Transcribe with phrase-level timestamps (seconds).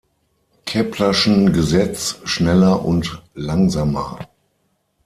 [0.65, 4.17] Keplerschen Gesetz schneller und langsamer.